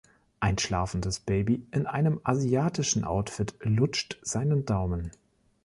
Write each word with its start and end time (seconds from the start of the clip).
Ein 0.39 0.57
schlafendes 0.57 1.19
Baby 1.19 1.67
in 1.69 1.85
einem 1.85 2.21
asiatischen 2.23 3.03
Outfit 3.03 3.53
lutscht 3.61 4.17
seinen 4.23 4.65
Daumen. 4.65 5.11